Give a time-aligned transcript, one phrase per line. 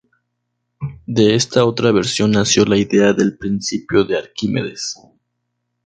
[1.05, 4.95] De esta otra versión nació la idea del principio de Arquímedes.